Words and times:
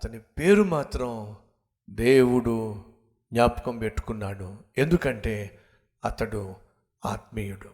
అతని 0.00 0.18
పేరు 0.18 0.62
మాత్రం 0.62 1.36
దేవుడు 1.90 2.84
జ్ఞాపకం 3.32 3.78
పెట్టుకున్నాడు. 3.78 4.56
ఎందుకంటే 4.78 5.60
అతడు 6.04 6.56
ఆత్మీయుడు. 7.06 7.70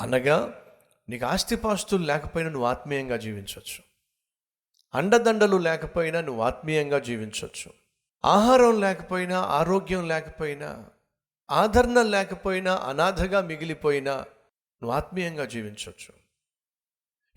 అనగా 0.00 0.62
నీకు 1.08 1.26
ఆస్తిపాస్తులు 1.26 2.04
లేకపోయినా 2.04 2.50
నువ్వు 2.50 2.68
ఆత్మీయంగా 2.68 3.16
జీవించవచ్చు 3.16 3.82
అండదండలు 4.94 5.56
లేకపోయినా 5.56 6.20
నువ్వు 6.20 6.42
ఆత్మీయంగా 6.42 6.98
జీవించవచ్చు 6.98 7.72
ఆహారం 8.24 8.80
లేకపోయినా 8.80 9.40
ఆరోగ్యం 9.40 10.08
లేకపోయినా 10.08 10.86
ఆదరణ 11.50 12.02
లేకపోయినా 12.02 12.76
అనాథగా 12.76 13.40
మిగిలిపోయినా 13.40 14.14
నువ్వు 14.82 14.92
ఆత్మీయంగా 14.92 15.44
జీవించవచ్చు 15.44 16.27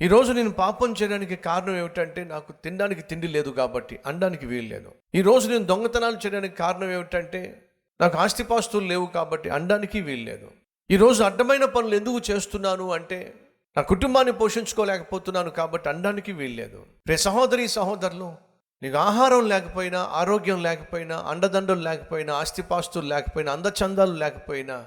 ఈరోజు 0.05 0.31
నేను 0.31 0.51
పాపం 0.59 0.95
చేయడానికి 0.99 1.35
కారణం 1.35 1.75
ఏమిటంటే 1.79 2.21
నాకు 2.23 2.51
తినడానికి 2.63 3.01
తిండి 3.01 3.27
లేదు 3.27 3.49
కాబట్టి 3.49 3.95
అనడానికి 4.05 4.45
వీలు 4.45 4.67
లేదు. 4.67 4.91
ఈరోజు 5.19 5.45
నేను 5.49 5.63
దొంగతనాలు 5.63 6.17
చేయడానికి 6.23 6.55
కారణం 6.55 6.89
ఏమిటంటే 6.91 7.41
నాకు 7.99 8.17
ఆస్తిపాస్తులు 8.17 8.87
లేవు 8.91 9.05
కాబట్టి 9.17 9.49
అనడానికి 9.49 9.99
వీలు 10.01 10.23
లేదు. 10.23 10.47
ఈరోజు 10.89 11.23
అడ్డమైన 11.23 11.65
పనులు 11.65 11.95
ఎందుకు 11.95 12.21
చేస్తున్నాను 12.29 12.85
అంటే 12.91 13.19
నా 13.77 13.81
కుటుంబాన్ని 13.81 14.31
పోషించుకోలేకపోతున్నాను 14.31 15.51
కాబట్టి 15.59 15.89
అనడానికి 15.89 16.31
వీలు 16.31 16.55
లేదు. 16.61 16.79
రే 17.09 17.17
సహోదరి 17.27 17.67
సహోదరులు 17.67 18.29
నీకు 18.81 18.97
ఆహారం 18.97 19.43
లేకపోయినా 19.53 20.01
ఆరోగ్యం 20.21 20.63
లేకపోయినా 20.67 21.19
అండదండలు 21.33 21.83
లేకపోయినా 21.89 22.33
ఆస్తిపాస్తులు 22.33 23.07
లేకపోయినా 23.13 23.51
అందచందాలు 23.51 24.17
లేకపోయినా 24.23 24.77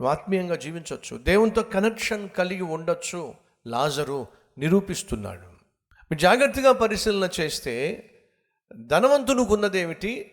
నువ్వు 0.00 0.10
ఆత్మీయంగా 0.16 0.58
జీవించవచ్చు 0.66 1.16
దేవునితో 1.30 1.64
కనెక్షన్ 1.76 2.26
కలిగి 2.40 2.68
ఉండొచ్చు. 2.76 3.22
లాజరు 3.66 4.20
నిరూపిస్తున్నాడు. 4.60 5.46
మీరు 6.02 6.18
జాగ్రత్తగా 6.18 6.72
పరిశీలన 6.72 7.28
చేస్తే 7.40 8.04
ధనవంతునికి 8.76 9.52
ఉన్నదేమిటి 9.52 10.30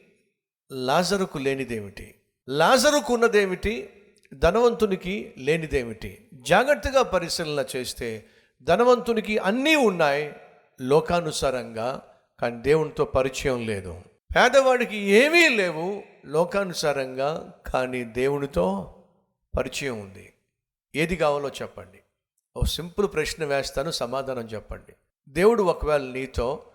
లాజరుకు 0.71 1.37
లేనిదేమిటి? 1.37 2.15
లాజరుకు 2.49 3.13
ఉన్నదేమిటి? 3.13 3.89
ధనవంతునికి 4.33 5.33
లేనిదేమిటి? 5.37 6.29
జాగ్రత్తగా 6.33 7.01
పరిశీలన 7.01 7.65
చేస్తే 7.75 8.25
ధనవంతునికి 8.61 9.37
అన్నీ 9.37 9.75
ఉన్నాయి 9.75 10.33
లోకానుసారంగా 10.81 12.01
కానీ 12.39 12.61
దేవునితో 12.61 13.05
పరిచయం 13.05 13.65
లేదు. 13.65 14.01
పేదవాడికి 14.35 14.97
ఏమీ 14.97 15.49
లేవు 15.49 16.03
లోకానుసారంగా 16.25 17.53
కానీ 17.73 18.03
దేవునితో 18.03 18.93
పరిచయం 19.57 19.99
ఉంది. 19.99 20.33
ఏది 20.95 21.15
కావాలో 21.15 21.49
చెప్పండి. 21.49 21.99
ఓ 22.57 22.63
సింపుల్ 22.63 23.13
ప్రశ్న 23.13 23.45
వేస్తాను 23.45 23.91
సమాధానం 23.91 24.41
చెప్పండి. 24.41 24.93
దేవుడు 25.29 25.63
ఒకవేళ 25.63 26.01
నీతో 26.01 26.65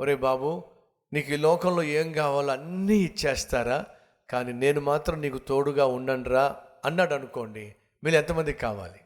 ఒరే 0.00 0.14
బాబు 0.14 0.64
నీకు 1.12 1.32
ఈ 1.32 1.36
లోకంలో 1.36 1.82
ఏం 1.82 2.12
కావాలో 2.12 2.52
అన్నీ 2.52 2.96
ఇచ్చేస్తారా? 2.96 3.84
కానీ 4.30 4.52
నేను 4.52 4.80
మాత్రం 4.80 5.20
నీకు 5.20 5.38
తోడుగా 5.38 5.86
ఉండండిరా 5.86 6.56
అన్నాడు 6.84 7.14
అనుకోండి 7.14 7.74
మీరు 8.04 8.16
ఎంతమందికి 8.16 8.58
కావాలి? 8.58 9.00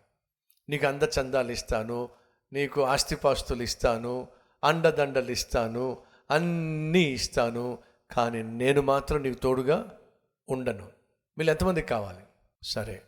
నీకు 0.68 0.86
అందచందాలు 0.86 1.52
ఇస్తాను 1.52 2.08
నీకు 2.52 2.82
ఆస్తిపాస్తులు 2.82 3.62
ఇస్తాను 3.62 4.28
అండదండలు 4.64 5.30
ఇస్తాను 5.30 5.98
అన్నీ 6.30 7.02
ఇస్తాను 7.02 7.78
కానీ 8.16 8.42
నేను 8.42 8.82
మాత్రం 8.82 9.22
నీకు 9.22 9.38
తోడుగా 9.38 9.98
ఉండను. 10.48 10.88
మీరు 11.38 11.50
ఎంతమందికి 11.50 11.86
కావాలి? 11.86 12.20
సరే. 12.62 13.02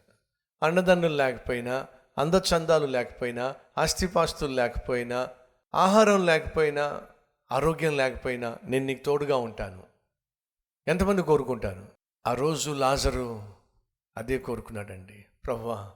అన్నదండలు 0.63 1.17
లేకపోయినా 1.17 1.87
అందచందాలు 2.19 2.87
లేకపోయినా 2.87 3.55
ఆస్తిపాస్తులు 3.79 4.53
లేకపోయినా 4.53 5.29
ఆహారం 5.75 6.27
లేకపోయినా 6.27 7.03
ఆరోగ్యం 7.53 7.97
లేకపోయినా 7.97 8.59
నేను 8.65 8.85
నీకు 8.85 9.05
తోడుగా 9.05 9.37
ఉంటాను. 9.37 9.83
ఎంతమంది 10.89 11.23
కోరుకుంటాను 11.23 11.87
ఆ 12.27 12.35
రోజు 12.35 12.71
లాజరు 12.71 13.55
అదే 14.17 14.39
కోరుకున్నాడండి. 14.39 15.25
ప్రభా 15.45 15.95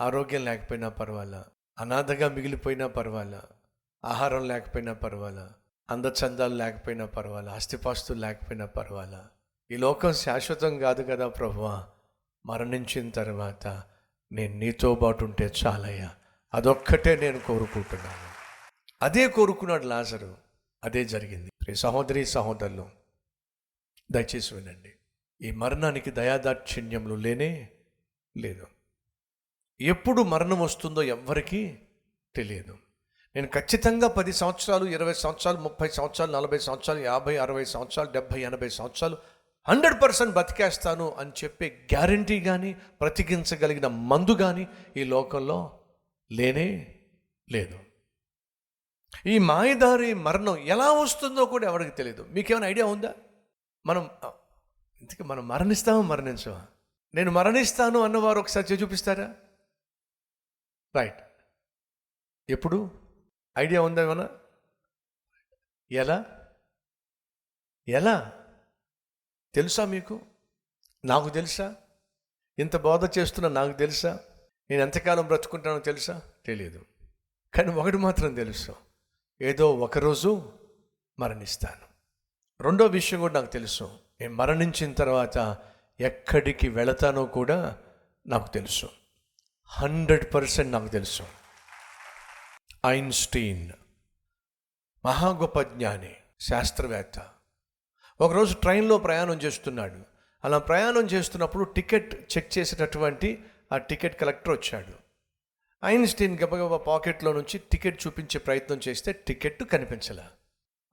ఆరోగ్యం 0.00 0.44
లేకపోయినా 0.44 0.88
పర్వాలా 0.88 1.44
అనాథగా 1.78 2.28
మిగిలిపోయినా 2.28 2.86
పర్వాలా 2.86 3.42
ఆహారం 4.04 4.48
లేకపోయినా 4.48 4.92
పర్వాలా 4.92 5.52
అందచందాలు 5.90 6.54
లేకపోయినా 6.54 7.06
పర్వాలా 7.06 7.52
ఆస్తిపాస్తులు 7.52 8.20
లేకపోయినా 8.20 8.66
పర్వాలా. 8.66 9.28
ఈ 9.70 9.76
లోకం 9.76 10.12
శాశ్వతం 10.12 10.78
కాదు 10.78 11.02
కదా 11.02 11.28
ప్రభువా 11.28 11.86
మరణించిన 12.46 13.10
తర్వాత 13.10 13.82
నేను 14.32 14.54
నీతో 14.54 14.94
పాటు 14.94 15.24
ఉంటే 15.24 15.52
చాలయ్యా. 15.66 16.14
అదొక్కటే 16.54 17.16
నేను 17.16 17.40
కోరుకుంటున్నాను. 17.40 18.30
అదే 19.02 19.28
కోరుకున్నాడు 19.28 19.84
లాజరు. 19.84 20.36
అదే 20.84 21.04
జరిగింది. 21.04 21.76
సహోదరి 21.76 22.26
సహోదరులు 22.26 22.90
దయచేసి 24.10 24.54
వినండి. 24.54 24.92
ఈ 25.42 25.50
మరణానికి 25.50 26.10
దయాదాక్షిణ్యములు 26.10 27.14
లేనే 27.14 27.70
లేదు. 28.36 28.66
ఎప్పుడు 29.80 30.22
మరణం 30.22 30.60
వస్తుందో 30.60 31.02
ఎవ్వరికీ 31.02 31.78
తెలియదు. 32.36 32.78
నేను 33.36 33.48
ఖచ్చితంగా 33.54 34.08
పది 34.08 34.32
సంవత్సరాలు 34.32 34.84
ఇరవై 34.84 35.14
సంవత్సరాలు 35.14 35.58
ముప్పై 35.58 35.88
సంవత్సరాలు 35.88 36.32
నలభై 36.32 36.58
సంవత్సరాలు 36.58 37.00
యాభై 37.00 37.36
అరవై 37.36 37.64
సంవత్సరాలు 37.64 38.10
డెబ్భై 38.10 38.40
ఎనభై 38.40 38.68
సంవత్సరాలు 38.68 39.16
హండ్రెడ్ 39.68 40.02
పర్సెంట్ 40.02 40.34
బతికేస్తాను 40.34 41.10
అని 41.12 41.30
చెప్పే 41.44 41.88
గ్యారంటీ 41.94 42.40
కానీ 42.40 42.74
బ్రతికించగలిగిన 42.74 43.86
మందు 43.86 44.30
కానీ 44.30 44.68
ఈ 44.96 45.04
లోకంలో 45.04 45.86
లేనే 46.32 46.98
లేదు. 47.52 47.78
ఈ 49.26 49.38
మాయదారి 49.38 50.14
మరణం 50.14 50.56
ఎలా 50.56 50.92
వస్తుందో 50.92 51.44
కూడా 51.44 51.66
ఎవరికి 51.68 51.90
తెలియదు 51.90 52.22
మీకేమైనా 52.22 52.66
ఐడియా 52.66 52.86
ఉందా? 52.86 53.14
మనం 53.86 54.10
ఇంతకీ 55.00 55.24
మనం 55.24 55.48
మరణిస్తామో 55.48 56.02
మరణించమా? 56.02 56.66
నేను 57.14 57.30
మరణిస్తాను 57.30 57.98
అన్నవారు 57.98 58.38
ఒకసారి 58.38 58.66
చే 58.72 58.76
చూపిస్తారా? 58.76 59.34
రైట్. 60.96 61.20
ఎప్పుడు? 62.50 62.90
ఐడియా 63.58 63.82
ఉందా 63.82 64.02
ఏమన్నా 64.02 64.28
ఎలా? 65.90 66.24
ఎలా? 67.88 68.39
తెలుసా 69.54 69.84
మీకు? 69.84 70.20
నాకు 71.04 71.28
తెలుసా? 71.28 71.76
ఇంత 72.58 72.76
బోధ 72.76 73.18
చేస్తున్నా 73.18 73.48
నాకు 73.48 73.78
తెలుసా? 73.78 74.20
నేను 74.70 74.82
ఎంతకాలం 74.82 75.26
బ్రతుకుంటానో 75.26 75.78
తెలుసా? 75.78 76.22
తెలియదు 76.46 76.84
కానీ 77.54 77.72
ఒకటి 77.72 77.96
మాత్రం 77.96 78.34
తెలుసు. 78.34 78.76
ఏదో 79.42 79.74
ఒకరోజు 79.74 80.52
మరణిస్తాను. 81.18 81.90
రెండో 82.62 82.86
విషయం 82.86 83.20
కూడా 83.20 83.34
నాకు 83.34 83.52
తెలుసు. 83.52 83.98
నేను 84.20 84.34
మరణించిన 84.34 84.92
తర్వాత 84.92 85.58
ఎక్కడికి 86.00 86.68
వెళతానో 86.68 87.24
కూడా 87.24 87.78
నాకు 88.26 88.52
తెలుసు. 88.52 88.90
హండ్రెడ్ 89.66 90.34
పర్సెంట్ 90.34 90.72
నాకు 90.72 90.88
తెలుసు. 90.88 91.22
ఐన్స్టీన్. 92.86 93.72
మహా 95.04 95.28
గొప్ప 95.28 95.60
జ్ఞాని 95.60 96.16
శాస్త్రవేత్త. 96.40 97.28
ఒకరోజు 98.20 98.54
ట్రైన్లో 98.54 98.98
ప్రయాణం 98.98 99.34
చేస్తున్నాడు. 99.34 99.98
అలా 100.44 100.58
ప్రయాణం 100.58 101.04
చేస్తున్నప్పుడు 101.06 101.64
టికెట్ 101.64 102.36
చెక్ 102.36 102.58
చేసేటటువంటి 102.58 103.44
ఆ 103.72 103.78
టికెట్ 103.78 104.20
కలెక్టర్ 104.20 104.52
వచ్చాడు. 104.52 104.92
ఐన్స్టీన్ 105.84 106.38
గబగబా 106.38 106.76
పాకెట్లో 106.76 107.32
నుంచి 107.32 107.58
టికెట్ 107.58 108.06
చూపించే 108.06 108.38
ప్రయత్నం 108.38 108.80
చేస్తే 108.88 109.12
టికెట్ 109.12 109.64
కనిపించలే. 109.64 110.22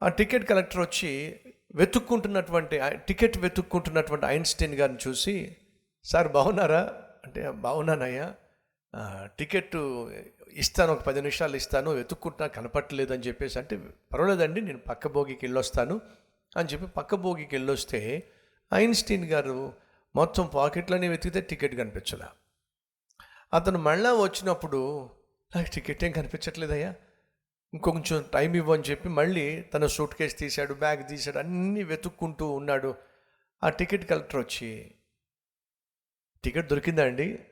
ఆ 0.04 0.08
టికెట్ 0.10 0.50
కలెక్టర్ 0.50 0.82
వచ్చి 0.82 1.40
వెతుక్కుంటున్నటువంటి 1.76 2.80
టికెట్ 3.08 3.38
వెతుక్కుంటున్నటువంటి 3.38 4.26
ఐన్స్టీన్ 4.26 4.76
గారిని 4.76 5.00
చూసి 5.08 5.56
సార్ 6.04 6.28
బాగున్నారా? 6.28 6.82
అంటే 7.26 7.52
బాగున్నానయ్యా. 7.52 8.34
టికెట్ 9.40 9.76
ఇస్తాను 10.54 10.92
ఒక 10.92 11.02
పది 11.02 11.20
నిమిషాలు 11.22 11.56
ఇస్తాను 11.56 11.92
వెతుక్కుంటున్నా 11.92 12.48
కనపట్టలేదని 12.48 13.24
చెప్పేసి 13.24 13.60
అంటే 13.60 13.78
పర్వాలేదండి 14.14 14.62
నేను 14.62 14.78
పక్క 14.78 15.08
భోగికి 15.08 15.46
వెళ్ళొస్తాను. 15.46 16.02
అని 16.56 16.70
చెప్పి 16.70 16.88
పక్క 16.88 17.16
భోగికి 17.16 17.56
వెళ్ళొస్తే 17.56 18.32
ఐన్స్టీన్ 18.74 19.26
గారు 19.26 19.74
మొత్తం 20.16 20.48
పాకెట్లోనే 20.54 21.10
వెతికితే 21.10 21.42
టికెట్ 21.42 21.76
కనిపించలే. 21.76 22.26
అతను 23.54 23.80
మళ్ళా 23.80 24.14
వచ్చినప్పుడు 24.14 25.10
నాకు 25.56 25.70
టికెట్ 25.70 26.04
ఏం 26.04 26.12
కనిపించట్లేదయ్యా. 26.12 26.96
ఇంకొంచెం 27.74 28.26
టైం 28.34 28.54
ఇవ్వని 28.54 28.84
చెప్పి 28.84 29.10
మళ్ళీ 29.10 29.62
తన 29.62 29.86
సూట్ 29.86 30.16
కేసు 30.16 30.36
తీశాడు 30.36 30.74
బ్యాగ్ 30.74 31.08
తీశాడు 31.08 31.38
అన్నీ 31.38 31.84
వెతుక్కుంటూ 31.84 32.52
ఉన్నాడు. 32.52 32.96
ఆ 33.64 33.70
టికెట్ 33.70 34.10
కలెక్టర్ 34.10 34.40
వచ్చి 34.40 34.92
టికెట్ 36.44 36.70
దొరికిందా 36.70 37.06
అండి? 37.06 37.46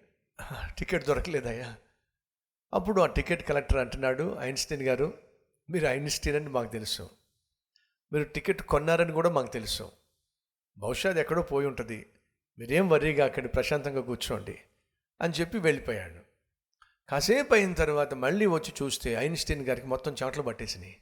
టికెట్ 0.78 1.06
దొరకలేదయ్యా. 1.06 1.76
అప్పుడు 2.74 3.02
ఆ 3.02 3.06
టికెట్ 3.06 3.48
కలెక్టర్ 3.48 3.78
అంటున్నాడు 3.78 4.38
ఐన్స్టీన్ 4.40 4.84
గారు 4.84 5.14
మీరు 5.70 5.88
ఐన్స్టీన్ 5.88 6.36
అని 6.36 6.50
మాకు 6.50 6.72
తెలుసు. 6.72 7.10
మీరు 8.14 8.24
టికెట్ 8.24 8.62
కొన్నారని 8.62 9.12
కూడా 9.12 9.30
మాకు 9.30 9.54
తెలుసు. 9.54 9.92
బహుశా 10.78 11.10
అది 11.10 11.20
ఎక్కడో 11.20 11.42
పోయి 11.42 11.68
ఉంటుంది. 11.68 12.06
మీరేం 12.60 12.90
వరీగా 12.90 13.26
అక్కడ 13.26 13.46
ప్రశాంతంగా 13.46 14.02
కూర్చోండి 14.02 14.60
అని 15.22 15.34
చెప్పి 15.34 15.58
వెళ్ళిపోయాడు. 15.58 16.26
కాసేపు 17.10 17.54
అయిన 17.54 17.74
తర్వాత 17.74 18.14
మళ్ళీ 18.14 18.46
వచ్చి 18.46 18.74
చూస్తే 18.84 19.14
ఐన్స్టీన్ 19.14 19.66
గారికి 19.68 19.88
మొత్తం 19.88 20.16
చాట్లు 20.24 20.44
పట్టేసినాయి. 20.44 20.98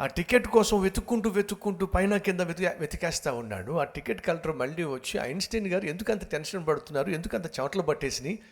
ఆ 0.00 0.06
టికెట్ 0.06 0.46
కోసం 0.46 0.80
వెతుక్కుంటూ 0.80 1.30
వెతుక్కుంటూ 1.30 1.86
పైన 1.86 2.16
కింద 2.16 2.40
వెతిక 2.40 2.76
వెతికేస్తూ 2.78 3.34
ఉన్నాడు. 3.34 3.72
ఆ 3.72 3.84
టికెట్ 3.84 4.26
కలెక్టర్ 4.26 4.56
మళ్ళీ 4.56 4.84
వచ్చి 4.84 5.20
ఐన్స్టీన్ 5.20 5.66
గారు 5.66 5.84
ఎందుకు 5.84 6.12
అంత 6.12 6.24
టెన్షన్ 6.24 6.66
పడుతున్నారు? 6.66 7.10
ఎందుకు 7.10 7.36
అంత 7.36 7.46
చెమటలు 7.46 7.82
పట్టేసినాయి? 7.82 8.42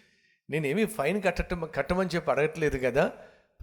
నేనేమి 0.51 0.87
ఫైన్ 0.87 1.23
కట్టడం 1.23 1.71
కట్టమని 1.75 2.11
చెప్పి 2.15 2.31
అడగట్లేదు 2.31 2.79
కదా? 2.79 3.13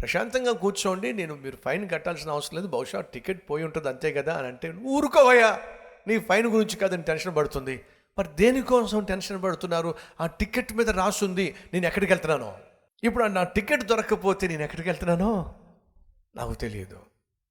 ప్రశాంతంగా 0.02 0.52
కూర్చోండి 0.52 1.14
నేను 1.14 1.36
మీరు 1.36 1.58
ఫైన్ 1.66 1.90
కట్టాల్సిన 1.90 2.30
అవసరం 2.30 2.56
లేదు 2.56 2.68
బహుశా 2.68 3.02
టికెట్ 3.02 3.50
పోయి 3.50 3.64
ఉంటుంది 3.64 3.90
అంతే 3.90 4.14
కదా 4.14 4.38
అని 4.38 4.48
అంటే 4.48 4.74
ఊరుకోవయ్యా 4.86 5.62
నీ 6.08 6.20
ఫైన్ 6.20 6.48
గురించి 6.48 6.76
కాదని 6.76 7.04
టెన్షన్ 7.04 7.36
పడుతుంది. 7.36 7.86
మరి 8.18 8.28
దేనికోసం 8.28 9.04
టెన్షన్ 9.04 9.44
పడుతున్నారు? 9.44 9.96
ఆ 10.22 10.26
టికెట్ 10.26 10.74
మీద 10.74 10.90
రాసుంది 10.90 11.56
నేను 11.74 11.86
ఎక్కడికి 11.86 12.12
వెళ్తున్నానో? 12.12 12.58
ఇప్పుడు 13.04 13.24
నా 13.24 13.44
టికెట్ 13.44 13.84
దొరకకపోతే 13.84 14.48
నేను 14.48 14.64
ఎక్కడికి 14.64 14.90
వెళ్తున్నానో? 14.90 15.56
నాకు 16.36 16.54
తెలియదు. 16.54 17.00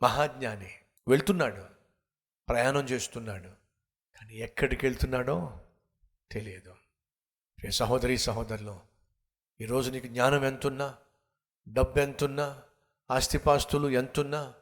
మహాజ్ఞాని 0.03 0.71
వెళ్తున్నాడు 1.09 1.63
ప్రయాణం 2.49 2.85
చేస్తున్నాడు 2.85 3.49
కానీ 4.17 4.35
ఎక్కడికి 4.35 4.87
వెళ్తున్నాడో 4.87 5.59
తెలియదు. 6.33 6.75
రే 7.65 7.71
సహోదరి 7.71 8.19
సహోదరులు 8.19 8.81
ఈరోజు 9.61 9.91
నీకు 9.91 10.07
జ్ఞానం 10.07 10.45
ఎంతున్నా? 10.45 10.95
డబ్బు 11.69 11.99
ఎంతున్నా 11.99 12.57
ఆస్తిపాస్తులు 13.11 13.89
ఎంతున్నా 13.89 14.53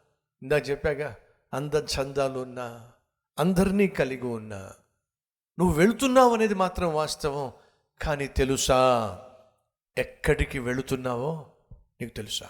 ఇందా 0.42 0.56
చెప్పాగా 0.56 1.16
అంద 1.54 1.74
చందాలు 1.74 2.38
ఉన్నా 2.38 2.90
అందరినీ 3.38 3.86
కలిగి 3.86 4.26
ఉన్నా. 4.26 4.70
నువ్వు 5.58 5.74
వెళుతున్నావు 5.74 6.34
అనేది 6.34 6.54
మాత్రం 6.54 6.94
వాస్తవం 6.94 7.52
కానీ 8.02 8.26
తెలుసా? 8.26 9.18
ఎక్కడికి 9.98 10.58
వెళుతున్నావో 10.58 11.46
నీకు 12.00 12.14
తెలుసా? 12.14 12.46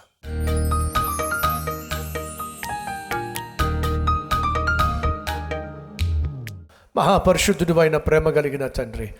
మహాపరిశుద్ధుడు 6.96 7.78
అయిన 7.80 7.96
ప్రేమ 7.96 8.30
కలిగిన 8.30 8.66
తండ్రి 8.66 9.14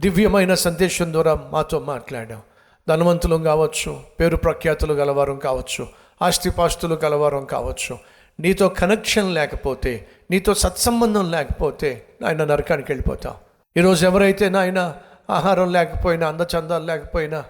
దివ్యమైన 0.00 0.54
సందేశం 0.54 1.12
ద్వారా 1.12 1.34
మాతో 1.34 1.80
మాట్లాడాం 1.80 2.42
ధనవంతులు 2.88 3.36
కావచ్చు 3.36 4.00
పేరు 4.20 4.36
ప్రఖ్యాతులు 4.36 4.94
గలవారం 4.94 5.38
కావచ్చు 5.38 5.86
ఆస్తిపాస్తులు 6.22 6.94
గలవారం 7.04 7.44
కావచ్చు. 7.44 7.98
నీతో 8.40 8.68
కనెక్షన్ 8.68 9.34
లేకపోతే 9.34 10.06
నీతో 10.30 10.54
సత్సంబంధం 10.54 11.30
లేకపోతే 11.30 12.04
నాయన 12.22 12.44
నరకానికి 12.44 12.92
వెళ్ళిపోతాం. 12.92 13.34
ఈరోజు 13.76 14.06
ఎవరైతే 14.06 14.48
నాయన 14.48 14.94
ఆహారం 15.30 15.72
లేకపోయినా 15.72 16.28
అందచందాలు 16.28 16.84
లేకపోయినా 16.84 17.44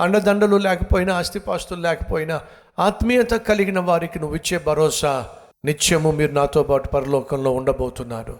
అండదండలు 0.00 0.56
లేకపోయినా 0.56 1.14
ఆస్తిపాస్తులు 1.14 1.80
లేకపోయినా 1.80 2.40
ఆత్మీయత 2.78 3.30
కలిగిన 3.30 3.80
వారికి 3.80 4.18
నువ్వు 4.18 4.36
ఇచ్చే 4.36 4.58
భరోసా 4.58 5.28
నిత్యము 5.64 6.10
మీరు 6.10 6.32
నాతో 6.32 6.62
పాటు 6.62 6.88
పరలోకంలో 6.88 7.50
ఉండబోతున్నారు. 7.50 8.38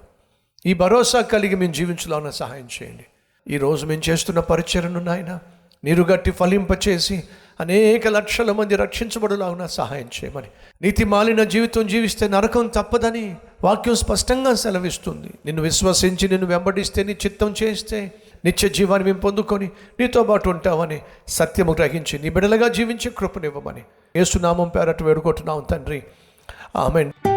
ఈ 0.67 0.75
భరోసా 0.75 1.21
కలిగి 1.21 1.55
మేము 1.55 1.73
జీవించలాన 1.73 2.31
సహాయం 2.31 2.69
చేయండి. 2.83 3.07
ఈరోజు 3.49 3.87
మేము 3.87 4.03
చేస్తున్న 4.11 4.41
పరిచయను 4.41 5.01
నాయన 5.01 5.39
నీరు 5.85 6.03
గట్టి 6.03 6.31
ఫలింపచేసి 6.31 7.23
అనేక 7.61 8.09
లక్షల 8.09 8.53
మంది 8.53 8.77
రక్షించబడులాగున 8.77 9.67
సహాయం 9.67 10.09
చేయమని. 10.25 10.47
నీతి 10.83 11.05
మాలిన 11.05 11.45
జీవితం 11.45 11.87
జీవిస్తే 11.87 12.29
నరకం 12.29 12.67
తప్పదని 12.67 13.37
వాక్యం 13.65 13.95
స్పష్టంగా 13.95 14.55
సెలవిస్తుంది. 14.55 15.31
నిన్ను 15.47 15.63
విశ్వసించి 15.63 16.29
నిన్ను 16.29 16.47
వెంబడిస్తే 16.47 17.05
నీ 17.05 17.13
చిత్తం 17.13 17.55
చేస్తే 17.63 18.13
నిత్య 18.45 18.69
జీవాన్ని 18.69 19.09
మేము 19.09 19.21
పొందుకొని 19.21 19.71
నీతో 20.01 20.23
పాటు 20.23 20.49
ఉంటామని 20.49 21.03
సత్యము 21.29 21.73
గ్రహించి 21.73 22.19
నీ 22.19 22.31
బిడలుగా 22.31 22.69
జీవించి 22.69 23.11
కృపనివ్వమని. 23.11 23.83
ఏసునామం 24.17 24.69
పేరట్టు 24.69 25.05
వేడుకుంటున్నాం 25.05 25.65
తండ్రి. 25.71 26.03
ఆమెన్. 26.77 27.13